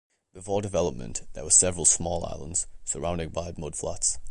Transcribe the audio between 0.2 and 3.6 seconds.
Before development, there were several small islands, surrounded by